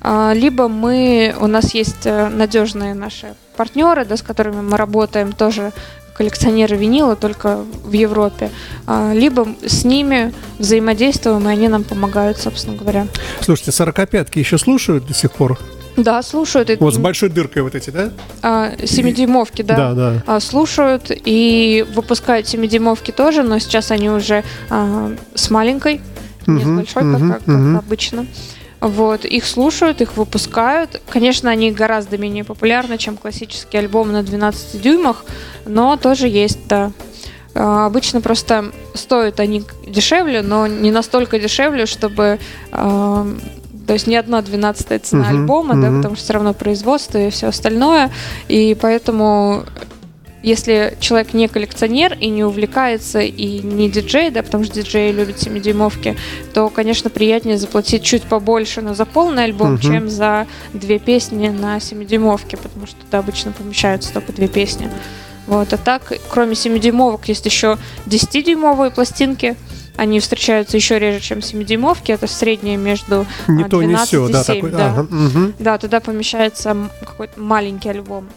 [0.00, 5.32] а, либо мы, у нас есть э, надежные наши партнеры, да, с которыми мы работаем,
[5.32, 5.72] тоже
[6.14, 8.50] коллекционеры винила только в Европе,
[8.86, 13.08] а, либо с ними взаимодействуем, и они нам помогают, собственно говоря.
[13.40, 15.58] Слушайте, сорокопятки еще слушают до сих пор?
[15.96, 16.70] Да, слушают.
[16.80, 18.10] Вот с большой дыркой вот эти, да?
[18.42, 19.76] А, семидюймовки, да.
[19.76, 20.22] Да, да.
[20.26, 26.00] А, слушают и выпускают семидюймовки тоже, но сейчас они уже а, с маленькой,
[26.46, 27.78] не с большой, угу, как, как угу.
[27.78, 28.26] обычно.
[28.84, 31.00] Вот, их слушают, их выпускают.
[31.08, 35.24] Конечно, они гораздо менее популярны, чем классический альбом на 12 дюймах,
[35.64, 36.92] но тоже есть, да.
[37.54, 42.38] А, обычно просто стоят они дешевле, но не настолько дешевле, чтобы
[42.72, 43.26] а,
[43.86, 45.80] то есть не одна двенадцатая цена uh-huh, альбома, uh-huh.
[45.80, 48.10] да, потому что все равно производство и все остальное.
[48.48, 49.64] И поэтому
[50.44, 55.36] если человек не коллекционер и не увлекается и не диджей, да, потому что диджеи любят
[55.36, 56.16] 7-дюймовки,
[56.52, 59.82] то, конечно, приятнее заплатить чуть побольше, но за полный альбом, uh-huh.
[59.82, 64.90] чем за две песни на 7-дюймовке, потому что туда обычно помещаются только две песни.
[65.46, 69.56] Вот, а так, кроме 7-дюймовок, есть еще 10-дюймовые пластинки,
[69.96, 72.12] они встречаются еще реже, чем 7-дюймовки.
[72.12, 74.32] Это среднее между не 12 то, не все, и 7.
[74.32, 74.90] Да, такой, да.
[74.90, 75.52] Ага, угу.
[75.58, 78.28] да, туда помещается какой-то маленький альбом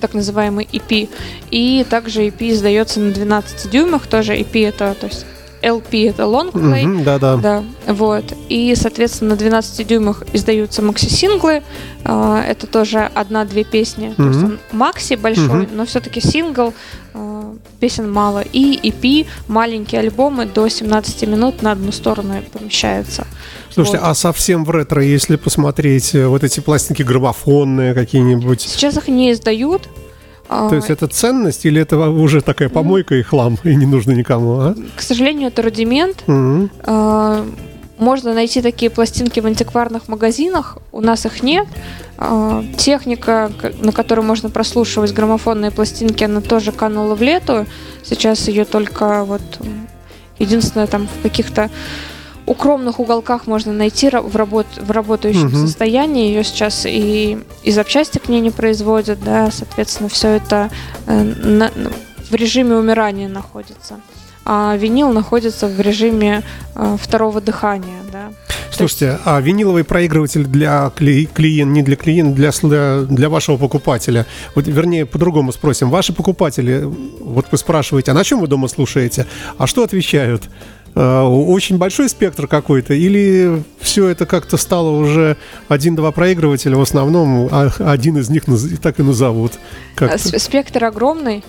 [0.00, 1.08] так называемый EP.
[1.50, 5.26] И также EP издается на 12 дюймах, тоже EP это то есть
[5.62, 6.84] LP это long play.
[6.84, 7.36] Мгм, Да-да.
[7.36, 8.24] Да, вот.
[8.48, 11.62] И, соответственно, на 12 дюймах издаются макси-синглы.
[12.04, 14.14] А, Это тоже одна-две песни.
[14.16, 15.76] То есть он макси большой, Мгм.
[15.76, 16.72] но все-таки сингл,
[17.14, 18.42] а, песен мало.
[18.52, 23.26] И EP, маленькие альбомы до 17 минут на одну сторону помещаются.
[23.72, 24.08] Слушайте, Вот.
[24.08, 29.32] а совсем в ретро, если посмотреть э, вот эти пластинки граммофонные какие-нибудь, Сейчас их не
[29.32, 29.88] издают.
[30.52, 34.10] А, то есть это ценность или это уже такая помойка и хлам, и не нужно
[34.12, 34.74] никому, а?
[34.96, 36.24] К сожалению, это рудимент.
[36.26, 37.46] А,
[37.98, 40.78] Можно найти такие пластинки в антикварных магазинах.
[40.90, 41.68] У нас их нет.
[42.18, 47.66] А, Техника, на которой можно прослушивать граммофонные пластинки, она тоже канула в лету.
[48.02, 49.42] Сейчас ее только вот
[50.40, 51.70] единственное там в каких-то
[52.46, 55.66] укромных уголках можно найти в, работ, в работающем Мгм.
[55.66, 56.28] состоянии.
[56.28, 60.70] Ее сейчас и, и запчасти к ней не производят, да, соответственно, все это
[61.06, 61.70] э, на-
[62.30, 64.00] в режиме умирания находится.
[64.44, 66.42] А винил находится в режиме
[66.74, 68.30] э, второго дыхания, да.
[68.72, 74.66] Слушайте, а виниловый проигрыватель для клиента, не для клиента, для, для, для вашего покупателя, вот,
[74.66, 76.84] вернее, по-другому спросим, ваши покупатели,
[77.20, 79.26] вот вы спрашиваете, а на чем вы дома слушаете,
[79.58, 80.48] а что отвечают?
[80.94, 85.36] Э, Очень большой спектр какой-то, или все это как-то стало уже
[85.68, 88.44] один-два проигрывателя в основном, а один из них
[88.82, 89.52] так и назовут?
[89.98, 91.44] С- Спектр огромный.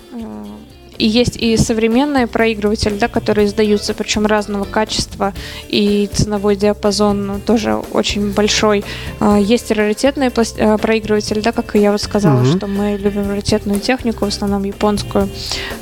[0.98, 5.32] И есть и современные проигрыватели, да, которые издаются, причем разного качества,
[5.68, 8.84] и ценовой диапазон ну, тоже очень большой.
[9.20, 12.56] А, Есть раритетные э, проигрыватели, да, как я вот сказала, Мгм.
[12.56, 15.28] что мы любим раритетную технику, в основном японскую,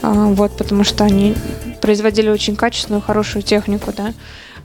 [0.02, 1.34] а, вот, потому что они
[1.80, 4.12] производили очень качественную, хорошую технику, да.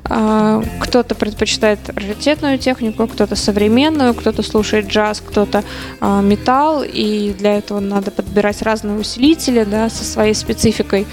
[0.08, 5.64] А, Кто-то предпочитает раритетную технику, кто-то современную, кто-то слушает джаз, кто-то
[6.00, 11.08] а, металл, и для этого надо подбирать разные усилители, да, со своей спецификой.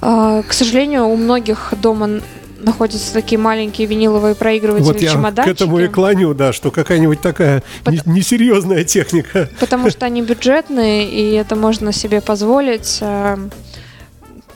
[0.00, 2.20] А, К сожалению, у многих дома
[2.58, 7.20] находятся такие маленькие виниловые проигрыватели, Вот я к чемоданчики, этому и клоню, да, что какая-нибудь
[7.20, 9.50] такая не- несерьезная техника.
[9.60, 12.98] потому что они бюджетные, и это можно себе позволить.
[13.02, 13.38] А,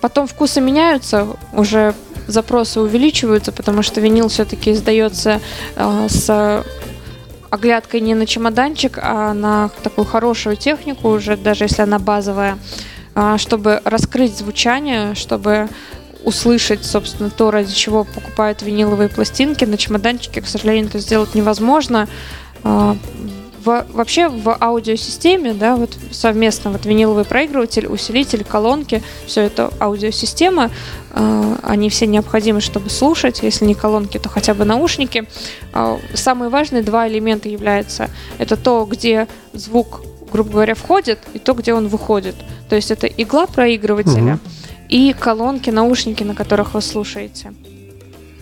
[0.00, 1.92] Потом вкусы меняются, уже
[2.28, 5.40] запросы увеличиваются, потому что винил все-таки издается
[5.76, 6.64] а, с
[7.50, 12.58] оглядкой не на чемоданчик, а на такую хорошую технику, уже даже если она базовая,
[13.14, 15.68] а, чтобы раскрыть звучание, чтобы
[16.24, 19.64] услышать, собственно, то, ради чего покупают виниловые пластинки.
[19.64, 22.08] На чемоданчике, к сожалению, это сделать невозможно.
[22.62, 22.96] А,
[23.68, 30.70] в- вообще в аудиосистеме, да, вот совместно вот виниловый проигрыватель, усилитель, колонки, все это аудиосистема,
[31.10, 35.28] а, они все необходимы, чтобы слушать, если не колонки, то хотя бы наушники.
[35.72, 40.02] А, Самые важные два элемента являются, это то, где звук,
[40.32, 42.34] грубо говоря, входит, и то, где он выходит.
[42.68, 44.40] То есть это игла проигрывателя Мгм.
[44.88, 47.52] и колонки, наушники, на которых вы слушаете.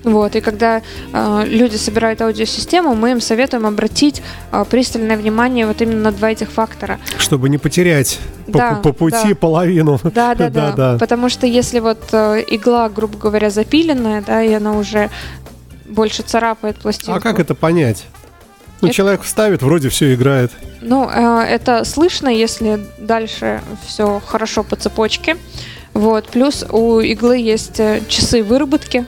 [0.06, 5.82] Вот, и когда э, люди собирают аудиосистему, мы им советуем обратить э, пристальное внимание вот
[5.82, 7.00] именно на два этих фактора.
[7.18, 9.34] Чтобы не потерять по, Да, по пути да.
[9.34, 9.98] половину.
[10.04, 10.98] Да, да, да, Да-да.
[10.98, 15.10] Потому что если вот э, игла, грубо говоря, запиленная, да, и она уже
[15.86, 17.18] больше царапает пластинку.
[17.18, 18.04] А как это понять?
[18.80, 20.52] Ну, Это- человек вставит, вроде все играет.
[20.82, 25.36] Ну, э, это слышно, если дальше все хорошо по цепочке.
[25.94, 26.28] Вот.
[26.28, 29.04] Плюс у иглы есть э, часы выработки.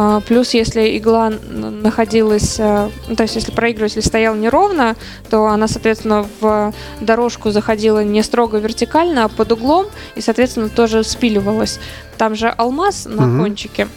[0.00, 4.94] А, Плюс, если игла находилась, э, ну, то есть если проигрыватель стоял неровно,
[5.28, 11.02] то она, соответственно, в дорожку заходила не строго вертикально, а под углом, и, соответственно, тоже
[11.02, 11.80] спиливалась.
[12.16, 13.40] Там же алмаз на Мгм.
[13.40, 13.88] кончике.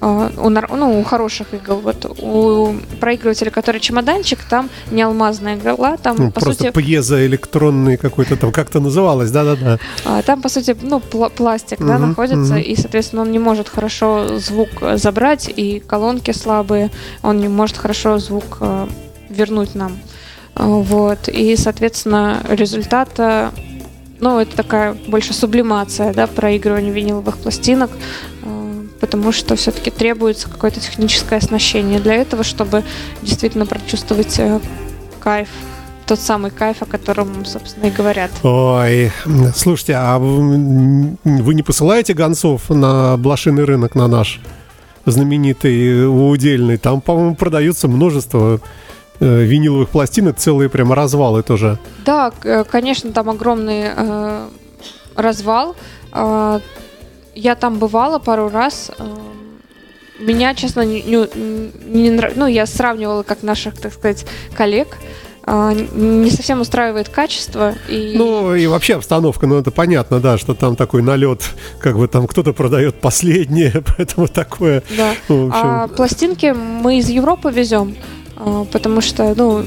[0.00, 1.76] А, У, ну, у хороших игл.
[1.80, 7.96] Вот у проигрывателя, который чемоданчик, там не алмазная игла, там, Ну, по просто сути, пьезоэлектронный
[7.96, 9.78] какой-то там, как-то называлось, да-да-да.
[10.04, 14.38] а, Там, по сути, ну, пла- пластик, да, находится, и, соответственно, он не может хорошо
[14.38, 16.90] звук э, забрать, и колонки слабые,
[17.22, 18.86] он не может хорошо звук э,
[19.30, 19.98] вернуть нам.
[20.54, 23.50] А, Вот, и, соответственно, результат, э,
[24.20, 27.90] ну, это такая больше сублимация, да, проигрывания виниловых пластинок,
[29.00, 32.84] потому что все-таки требуется какое-то техническое оснащение для этого, чтобы
[33.22, 34.60] действительно прочувствовать э,
[35.20, 35.48] кайф,
[36.06, 38.30] тот самый кайф, о котором, собственно, и говорят.
[38.42, 39.12] Ой,
[39.54, 44.40] слушайте, а вы не посылаете гонцов на блошиный рынок на наш
[45.04, 46.78] знаменитый удельный?
[46.78, 48.60] Там, по-моему, продаются множество
[49.20, 51.78] э, виниловых пластинок, целые прямо развалы тоже.
[52.04, 54.48] Да, э, конечно, там огромный э,
[55.14, 55.76] развал.
[56.12, 56.60] Э,
[57.38, 58.90] я там бывала пару раз.
[58.98, 59.04] Э,
[60.18, 64.98] меня, честно, не, не- не Ну, я сравнивала как наших, так сказать, коллег.
[65.50, 67.74] а, не совсем устраивает качество.
[67.88, 68.14] И...
[68.18, 71.42] Ну и вообще обстановка, ну это понятно, да, что там такой налет,
[71.80, 74.82] как бы там кто-то продает последнее, поэтому такое.
[74.94, 75.14] Да.
[75.28, 75.60] Ну, общем...
[75.62, 77.96] А пластинки мы из Европы везем,
[78.36, 79.64] а, потому что, ну,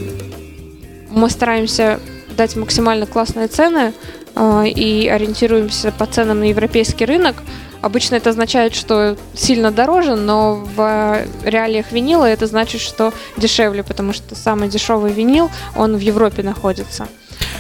[1.10, 2.00] мы стараемся
[2.38, 3.94] дать максимально классные цены
[4.36, 7.36] а, и ориентируемся по ценам на европейский рынок.
[7.82, 14.14] Обычно это означает, что сильно дороже, но в реалиях винила это значит, что дешевле, потому
[14.14, 17.08] что самый дешевый винил, он в Европе находится.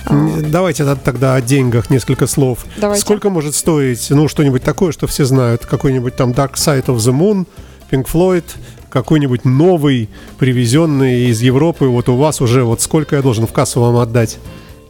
[0.09, 2.65] Давайте тогда о деньгах несколько слов.
[2.77, 3.01] Давайте.
[3.01, 5.65] Сколько может стоить, ну, что-нибудь такое, что все знают?
[5.65, 7.47] Какой-нибудь там Dark Side of the Moon,
[7.89, 8.43] Pink Floyd,
[8.89, 13.81] какой-нибудь новый, привезенный из Европы, вот у вас уже, вот сколько я должен в кассу
[13.81, 14.37] вам отдать?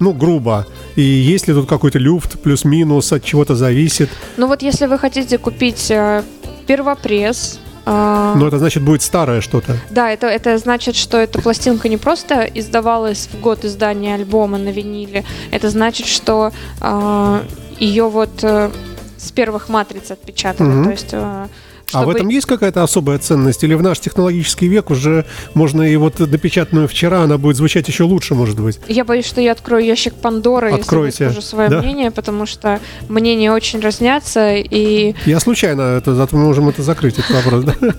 [0.01, 0.67] Ну, грубо.
[0.95, 4.09] И есть ли тут какой-то люфт, плюс-минус, от чего-то зависит?
[4.35, 6.23] Ну вот если вы хотите купить э,
[6.67, 9.77] первопресс, э, ну, это значит будет старое что-то.
[9.91, 14.69] Да, это, это значит, что эта пластинка не просто издавалась в год издания альбома на
[14.69, 15.23] виниле.
[15.51, 17.41] Это значит, что э,
[17.79, 18.71] ее вот э,
[19.17, 20.67] с первых матриц отпечатали.
[20.67, 20.83] Угу.
[20.83, 21.47] То есть э,
[21.91, 22.03] чтобы...
[22.03, 23.63] А в этом есть какая-то особая ценность?
[23.63, 28.03] Или в наш технологический век уже можно и вот напечатанную вчера, она будет звучать еще
[28.03, 28.79] лучше, может быть?
[28.87, 31.25] Я боюсь, что я открою ящик Пандоры Откройте.
[31.25, 31.81] и скажу свое да?
[31.81, 35.13] мнение, потому что мнения очень разнятся и...
[35.25, 37.75] Я случайно, это, зато мы можем это закрыть, этот вопрос, да?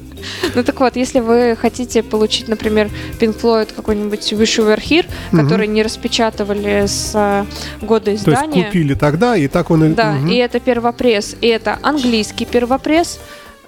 [0.54, 2.88] Ну так вот, если вы хотите получить, например,
[3.20, 7.44] Pink Floyd какой-нибудь Wish You Were Here, который не распечатывали с э,
[7.84, 8.52] года издания.
[8.52, 9.94] То есть купили тогда, и так он...
[9.94, 13.18] Да, и это первопресс, и это английский первопресс,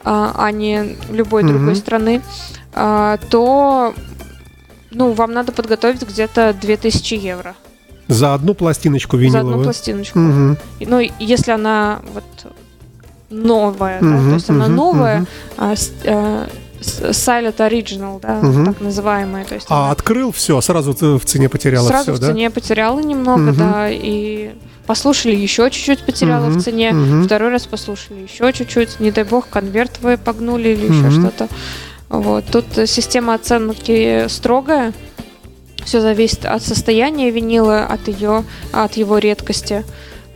[0.05, 1.53] а, а не любой угу.
[1.53, 2.23] другой страны,
[2.73, 3.95] а, то
[4.91, 7.55] ну, вам надо подготовить где-то 2000 евро.
[8.09, 9.45] За одну пластиночку виниловую?
[9.45, 10.19] За одну пластиночку.
[10.19, 10.57] Угу.
[10.81, 12.25] Ну, если она вот
[13.31, 15.27] новая, угу, да, то есть угу, она новая, угу.
[15.57, 15.75] а,
[16.07, 16.49] а,
[16.87, 18.65] Silent Original, да, угу.
[18.65, 19.45] так называемая.
[19.45, 19.91] То есть а она...
[19.91, 23.59] открыл все, сразу в цене потеряла сразу все, в цене потеряла немного, угу.
[23.59, 24.53] да, и
[24.87, 26.59] послушали еще чуть-чуть потеряла угу.
[26.59, 27.25] в цене, угу.
[27.25, 30.95] второй раз послушали еще чуть-чуть, не дай бог конверт вы погнули или угу.
[30.95, 31.49] еще что-то.
[32.09, 32.45] Вот.
[32.47, 34.93] Тут система оценки строгая,
[35.85, 39.85] все зависит от состояния винила, от ее, от его редкости.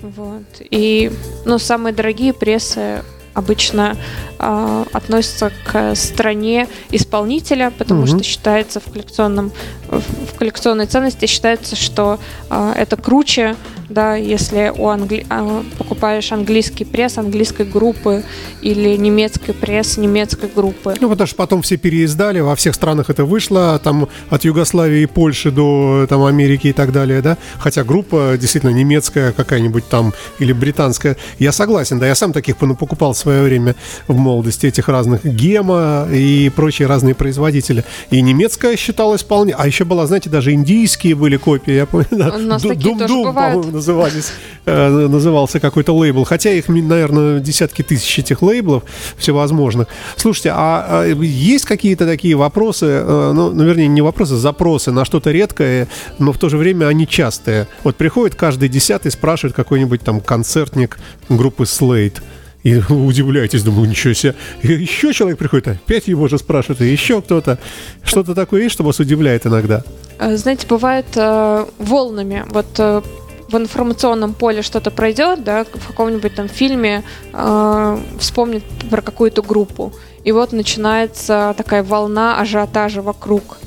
[0.00, 0.44] Вот.
[0.60, 1.10] И
[1.44, 3.02] ну, самые дорогие прессы
[3.38, 3.96] обычно
[4.38, 8.08] э, относятся к стране исполнителя, потому угу.
[8.08, 9.52] что считается в коллекционном
[9.88, 12.18] в коллекционной ценности считается, что
[12.50, 13.56] э, это круче,
[13.88, 15.26] да, если у англи...
[15.28, 18.22] э, покупаешь английский пресс английской группы
[18.62, 20.94] или немецкий пресс немецкой группы.
[21.00, 25.06] Ну, потому что потом все переиздали, во всех странах это вышло, там от Югославии и
[25.06, 30.52] Польши до там, Америки и так далее, да, хотя группа действительно немецкая какая-нибудь там или
[30.52, 31.16] британская.
[31.38, 33.74] Я согласен, да, я сам таких покупал в свое время
[34.06, 37.84] в молодости, этих разных Гема и прочие разные производители.
[38.10, 42.34] И немецкая считалась вполне, а еще была, знаете, даже индийские были копии, я помню, да.
[42.36, 44.32] У нас такие тоже бывают назывались,
[44.66, 46.24] э, назывался какой-то лейбл.
[46.24, 48.82] Хотя их, наверное, десятки тысяч этих лейблов
[49.16, 49.88] всевозможных.
[50.16, 55.04] Слушайте, а, а есть какие-то такие вопросы, э, ну, ну, вернее, не вопросы, запросы на
[55.04, 55.88] что-то редкое,
[56.18, 57.66] но в то же время они частые.
[57.84, 62.20] Вот приходит каждый десятый, спрашивает какой-нибудь там концертник группы Slate.
[62.64, 64.34] И удивляетесь, думаю, ничего себе.
[64.62, 67.58] И еще человек приходит, опять его же спрашивают, и еще кто-то.
[68.02, 69.84] Что-то такое есть, что вас удивляет иногда?
[70.18, 72.44] Э, знаете, бывает э, волнами.
[72.50, 73.02] Вот э,
[73.48, 79.92] в информационном поле что-то пройдет, да, в каком-нибудь там фильме э, вспомнит про какую-то группу.
[80.24, 83.58] И вот начинается такая волна ажиотажа вокруг.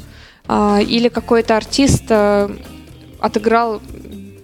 [0.47, 2.49] Э, или какой-то артист э,
[3.19, 3.81] отыграл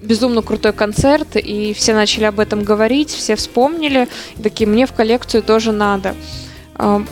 [0.02, 4.08] безумно крутой концерт, и все начали об этом говорить, все вспомнили,
[4.42, 6.16] такие, мне в коллекцию тоже надо.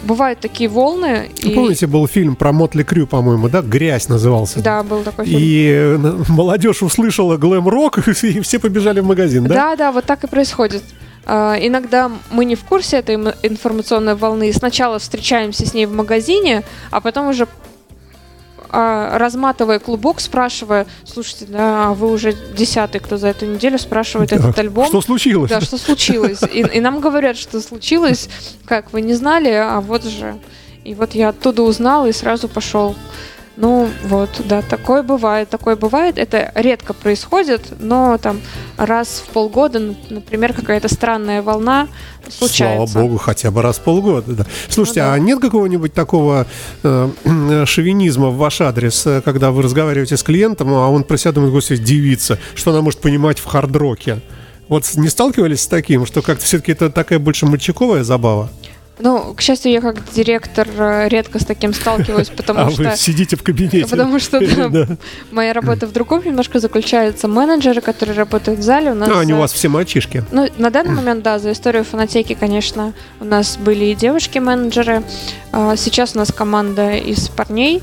[0.04, 1.30] Бывают такие волны.
[1.38, 1.50] И...
[1.50, 3.62] Помните, был фильм про Мотли Крю, по-моему, да?
[3.62, 4.62] «Грязь» назывался.
[4.62, 5.40] Да, был такой фильм.
[5.42, 5.98] И э,
[6.30, 9.56] молодежь услышала глэм-рок, и все побежали в магазин, да?
[9.56, 10.84] Да, да, вот так и происходит.
[11.26, 14.54] Uh, иногда мы не в курсе этой информационной волны.
[14.54, 17.48] Сначала встречаемся с ней в магазине, а потом уже а,
[18.76, 24.38] разматывая клубок, спрашивая, слушайте, да, а вы уже десятый, кто за эту неделю спрашивает да,
[24.38, 24.88] этот альбом.
[24.88, 25.50] Что случилось?
[25.50, 26.42] Да, что случилось.
[26.54, 28.30] И, и нам говорят, что случилось,
[28.66, 30.38] как вы не знали, а вот же.
[30.84, 32.96] И вот я оттуда узнал и сразу пошел.
[33.58, 36.18] Ну вот, да, такое бывает, такое бывает.
[36.18, 38.42] Это редко происходит, но там
[38.76, 41.88] раз в полгода, например, какая-то странная волна
[42.30, 42.92] случается.
[42.92, 44.34] Слава богу, хотя бы раз в полгода.
[44.34, 44.46] Да.
[44.68, 45.14] Слушайте, ну, да.
[45.14, 46.48] а нет какого-нибудь такого
[46.84, 51.32] э, шовинизма в ваш адрес, э, когда вы разговариваете с клиентом, а он про себя
[51.32, 54.20] думает, господи, девица, что она может понимать в хард-роке?
[54.68, 58.50] Вот не сталкивались с таким, что как-то все-таки это такая больше мальчиковая забава?
[59.00, 62.84] Ну, к счастью, я как директор э, редко с таким сталкиваюсь, потому а что...
[62.84, 63.88] вы сидите в кабинете.
[63.88, 64.88] Потому что да,
[65.32, 67.28] моя работа в другом немножко заключается.
[67.28, 69.10] Менеджеры, которые работают в зале, у нас...
[69.10, 70.24] А, они у вас все мальчишки?
[70.32, 75.04] Ну, на данный момент, да, за историю фанатеки, конечно, у нас были и девушки-менеджеры.
[75.52, 77.82] А, сейчас у нас команда из парней.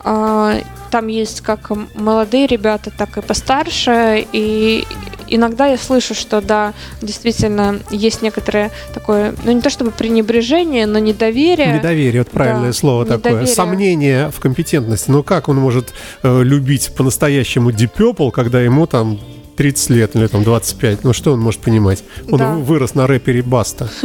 [0.00, 4.26] А, там есть как молодые ребята, так и постарше.
[4.32, 4.86] И
[5.28, 10.98] иногда я слышу, что да, действительно есть некоторое такое, ну не то чтобы пренебрежение, но
[10.98, 11.74] недоверие.
[11.74, 13.40] Недоверие, вот правильное да, слово недоверие.
[13.40, 13.46] такое.
[13.46, 15.10] Сомнение в компетентности.
[15.10, 15.92] Ну как он может
[16.22, 19.18] э, любить по-настоящему Deep Purple, когда ему там
[19.56, 21.04] 30 лет или там 25?
[21.04, 22.02] Ну что он может понимать?
[22.30, 22.54] Он да.
[22.54, 23.88] вырос на рэпере Баста.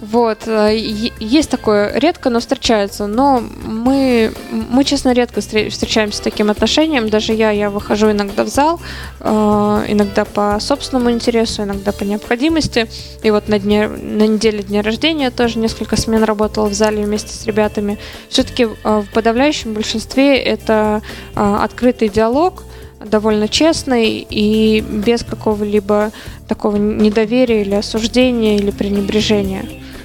[0.00, 0.76] Вот, э,
[1.18, 3.06] есть такое, редко, но встречается.
[3.06, 7.08] Но мы, мы честно, редко встречаемся с таким отношением.
[7.08, 8.80] Даже я, я выхожу иногда в зал,
[9.20, 12.88] э, иногда по собственному интересу, иногда по необходимости.
[13.22, 17.32] И вот на, дне, на неделе дня рождения тоже несколько смен работала в зале вместе
[17.32, 17.98] с ребятами.
[18.28, 18.68] Все-таки э,
[19.00, 21.02] в подавляющем большинстве это
[21.34, 22.64] открытый диалог,
[23.04, 26.12] довольно честный и без какого-либо
[26.48, 29.64] такого недоверия или осуждения или пренебрежения.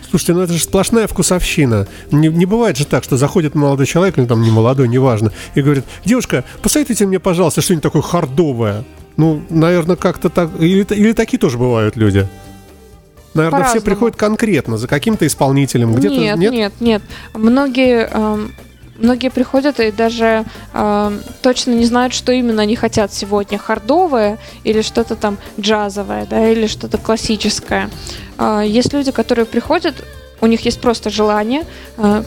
[0.10, 1.88] Слушайте, ну это же сплошная вкусовщина.
[2.12, 5.62] Не, не бывает же так, что заходит молодой человек, или там не молодой, неважно, и
[5.62, 8.84] говорит, девушка, посоветуйте мне, пожалуйста, что-нибудь такое хардовое.
[9.16, 10.50] Ну, наверное, как-то так...
[10.60, 12.28] Или, или такие тоже бывают люди.
[13.34, 15.94] Наверное, все приходят конкретно за каким-то исполнителем.
[15.94, 17.02] Где-то нет, нет, нет, нет.
[17.34, 18.52] Многие эм,
[19.02, 24.82] многие приходят и даже э, точно не знают, что именно они хотят сегодня, хардовое или
[24.82, 27.90] что-то там джазовое, да, или что-то классическое.
[28.38, 29.96] Э, есть люди, которые приходят,
[30.42, 31.66] у них есть просто желание
[31.98, 32.24] э,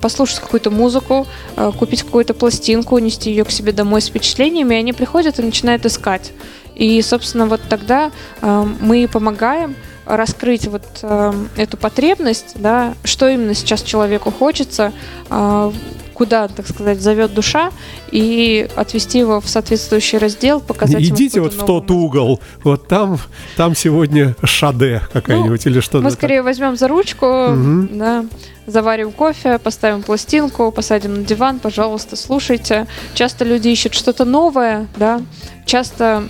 [0.00, 4.78] послушать какую-то музыку, э, купить какую-то пластинку, унести ее к себе домой с впечатлениями, и
[4.78, 6.32] они приходят и начинают искать.
[6.74, 8.10] И, собственно, вот тогда
[8.40, 9.74] э, мы помогаем
[10.06, 14.92] раскрыть вот э, эту потребность, да, что именно сейчас человеку хочется,
[15.28, 15.72] э,
[16.18, 17.70] куда, так сказать, зовет душа,
[18.10, 23.18] и отвести его в соответствующий раздел, показать Идите вот в тот угол, вот там,
[23.56, 26.04] там сегодня шаде какая-нибудь ну, или что-то.
[26.04, 27.88] Мы скорее возьмем за ручку, угу.
[27.92, 28.24] да,
[28.66, 32.88] заварим кофе, поставим пластинку, посадим на диван, пожалуйста, слушайте.
[33.14, 35.22] Часто люди ищут что-то новое, да,
[35.66, 36.24] часто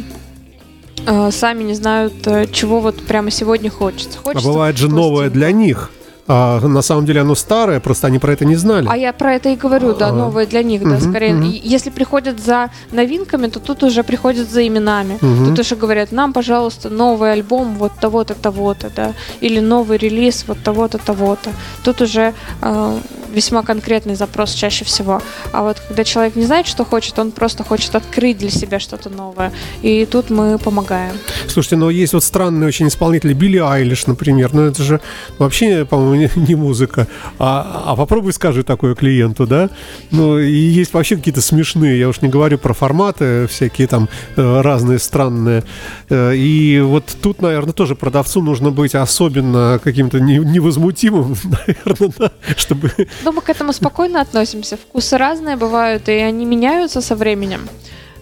[1.07, 4.18] э, сами не знают, э, чего вот прямо сегодня хочется.
[4.18, 5.91] хочется а бывает же новое для них
[6.29, 8.87] а на самом деле оно старое, просто они про это не знали.
[8.89, 11.29] А я про это и говорю, да, новое для них, да, скорее.
[11.64, 15.18] Если приходят за новинками, то тут уже приходят за именами.
[15.20, 20.59] Тут уже говорят, нам, пожалуйста, новый альбом вот того-то, того-то, да, или новый релиз вот
[20.62, 21.51] того-то, того-то.
[21.85, 22.99] Тут уже э,
[23.33, 25.22] весьма конкретный запрос чаще всего.
[25.53, 29.11] А вот когда человек не знает, что хочет, он просто хочет открыть для себя что-то
[29.11, 29.53] новое.
[29.83, 31.12] И тут мы помогаем.
[31.47, 35.01] Слушайте, но есть вот странные очень исполнители, Билли Айлиш, например, ну это же
[35.39, 37.07] вообще, по-моему, не, не музыка.
[37.39, 39.71] А, а попробуй скажи такое клиенту, да?
[40.11, 44.61] Ну, и есть вообще какие-то смешные, я уж не говорю про форматы, всякие там э,
[44.61, 45.64] разные странные.
[46.11, 52.91] Э, и вот тут, наверное, тоже продавцу нужно быть особенно каким-то невозмутимым, наверное, да, чтобы...
[53.25, 54.77] Ну, мы к этому спокойно относимся.
[54.77, 57.61] Вкусы разные бывают, и они меняются со временем.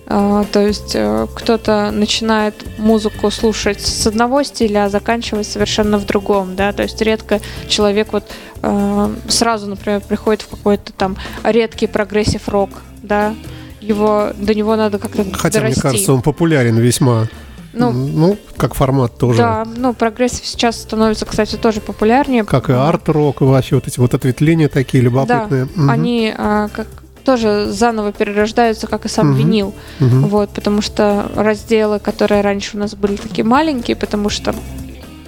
[0.09, 6.07] А, то есть э, кто-то начинает музыку слушать с одного стиля, а заканчивает совершенно в
[6.07, 8.24] другом, да, то есть редко человек вот
[8.62, 12.70] э, сразу, например, приходит в какой-то там редкий прогрессив рок,
[13.02, 13.34] да,
[13.80, 15.80] его, до него надо как-то Хотя, дорасти.
[15.80, 17.26] мне кажется, он популярен весьма.
[17.72, 19.38] Ну, ну, как формат тоже.
[19.38, 22.44] Да, ну, прогрессив сейчас становится, кстати, тоже популярнее.
[22.44, 25.66] Как и арт-рок, вообще вот эти вот ответвления такие любопытные.
[25.66, 25.90] Да, угу.
[25.90, 26.86] они а, как
[27.26, 29.38] тоже заново перерождаются, как и сам угу.
[29.38, 29.74] винил.
[30.00, 30.28] Угу.
[30.28, 34.54] Вот, потому что разделы, которые раньше у нас были такие маленькие, потому что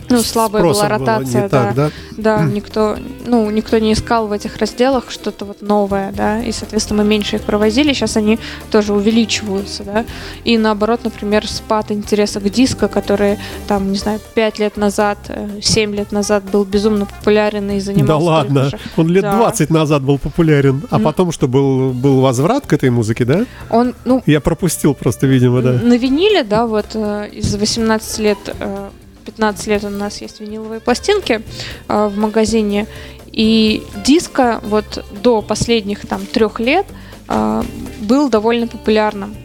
[0.08, 1.64] ну, слабая была ротация, было да.
[1.64, 1.90] Так, да.
[2.16, 2.96] Да, никто,
[3.26, 7.36] ну, никто не искал в этих разделах что-то вот новое, да, и, соответственно, мы меньше
[7.36, 8.38] их провозили, сейчас они
[8.70, 10.04] тоже увеличиваются, да,
[10.44, 15.18] и наоборот, например, спад интереса к диско, который, там, не знаю, 5 лет назад,
[15.60, 18.06] 7 э, лет назад был безумно популярен и занимался...
[18.06, 18.78] Да ладно, же.
[18.96, 19.36] он лет да.
[19.36, 23.44] 20 назад был популярен, а потом что, был, был возврат к этой музыке, да?
[23.70, 24.22] Он, ну...
[24.26, 25.72] Я пропустил просто, видимо, да.
[25.72, 28.88] На виниле, да, вот э, из 18 лет э,
[29.28, 31.42] 15 лет у нас есть виниловые пластинки
[31.88, 32.86] э, в магазине.
[33.30, 36.86] И диско вот до последних там трех лет
[37.28, 37.62] э,
[38.00, 39.36] был довольно популярным.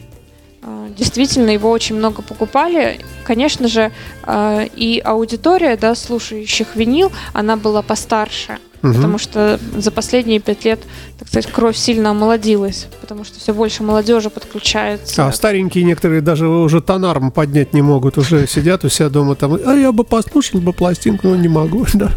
[0.61, 3.01] Э, действительно, его очень много покупали.
[3.25, 3.91] Конечно же,
[4.27, 8.93] и аудитория, да, слушающих винил, она была постарше угу.
[8.93, 10.79] потому что за последние пять лет,
[11.17, 15.27] так сказать, кровь сильно омолодилась, потому что все больше молодежи подключается.
[15.27, 19.57] А старенькие некоторые даже уже тонарм поднять не могут, уже сидят у себя дома там,
[19.65, 22.11] а я бы послушал бы пластинку, но не могу, да.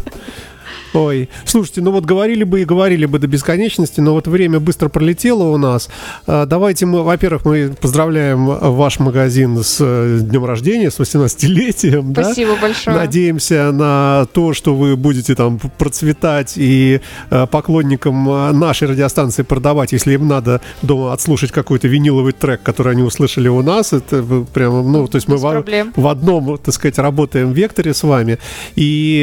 [0.97, 4.89] Ой, слушайте, ну вот говорили бы и говорили бы до бесконечности, но вот время быстро
[4.89, 5.89] пролетело у нас.
[6.25, 12.13] А, давайте мы, во-первых, мы поздравляем ваш магазин с э, днем рождения, с 18-летием.
[12.13, 12.61] Спасибо да?
[12.61, 12.97] большое.
[12.97, 19.91] Надеемся на то, что вы будете там процветать и э, поклонникам э, нашей радиостанции продавать,
[19.91, 23.93] если им надо дома отслушать какой-то виниловый трек, который они услышали у нас.
[23.93, 25.63] Это прямо, ну, то есть мы в,
[25.95, 28.39] в одном, так сказать, работаем векторе с вами.
[28.75, 29.21] И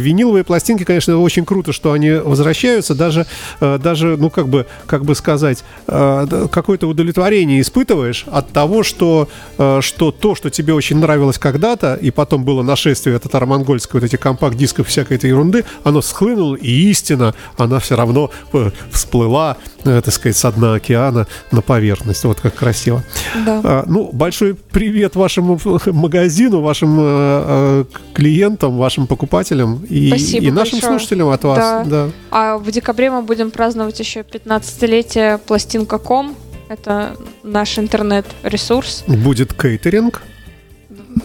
[0.00, 3.26] виниловые пластинки, конечно, очень круто, что они возвращаются, даже,
[3.60, 9.28] э, даже ну, как бы, как бы сказать, э, какое-то удовлетворение испытываешь от того, что,
[9.58, 14.16] э, что то, что тебе очень нравилось когда-то, и потом было нашествие татаро-монгольское, вот эти
[14.16, 20.12] компакт-дисков, всякой этой ерунды, оно схлынуло, и истина, она все равно э, всплыла, э, так
[20.12, 22.24] сказать, с дна океана на поверхность.
[22.24, 23.02] Вот как красиво.
[23.44, 23.60] Да.
[23.64, 27.84] А, ну, большой привет вашему магазину, вашим э,
[28.14, 30.91] клиентам, вашим покупателям и, Спасибо и нашим большое.
[30.98, 31.58] Слушателям от вас.
[31.58, 31.84] Да.
[31.84, 32.10] Да.
[32.30, 36.34] А в декабре мы будем праздновать еще 15-летие пластинка.ком.
[36.68, 39.04] Это наш интернет-ресурс.
[39.06, 40.22] Будет кейтеринг.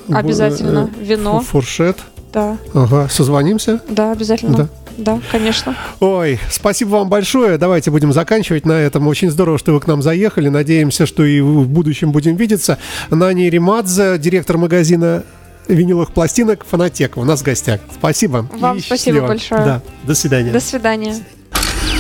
[0.10, 0.90] Обязательно.
[1.00, 1.40] Э, Вино.
[1.42, 1.98] Фуршет.
[2.34, 3.82] Да, Ага, созвонимся.
[3.90, 4.58] да, обязательно.
[4.58, 4.68] Да.
[4.98, 5.76] Да, конечно.
[6.00, 7.60] Ой, спасибо вам большое.
[7.60, 9.08] Давайте будем заканчивать на этом.
[9.08, 10.50] Очень здорово, что вы к нам заехали.
[10.50, 12.80] Надеемся, что и в будущем будем видеться.
[13.12, 15.24] Нани Римадзе, директор магазина
[15.68, 17.82] виниловых пластинок «Фанатека» у нас в гостях.
[17.94, 18.48] Спасибо.
[18.54, 19.28] Вам И спасибо счастливо.
[19.28, 19.62] большое.
[19.66, 20.52] Да, до свидания.
[20.52, 21.16] До свидания.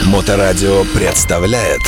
[0.05, 1.81] Моторадио представляет